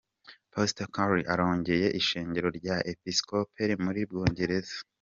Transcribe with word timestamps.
Pasitori 0.53 0.91
Curry 0.95 1.21
arongoye 1.33 1.87
ishengero 1.99 2.47
rya 2.59 2.77
episkopale 2.91 3.73
muri 3.83 3.99
mu 4.03 4.07
Bwongereza. 4.09 4.75